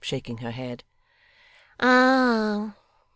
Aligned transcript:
shaking 0.03 0.39
her 0.39 0.49
head. 0.51 0.83
'Ah! 1.79 2.73